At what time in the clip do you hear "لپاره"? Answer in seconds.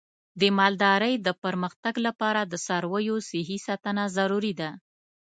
2.07-2.41